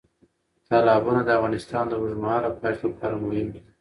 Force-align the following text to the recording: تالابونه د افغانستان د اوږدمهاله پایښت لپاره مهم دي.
تالابونه 0.69 1.21
د 1.23 1.29
افغانستان 1.37 1.83
د 1.87 1.91
اوږدمهاله 1.99 2.49
پایښت 2.61 2.81
لپاره 2.89 3.15
مهم 3.23 3.47
دي. 3.53 3.61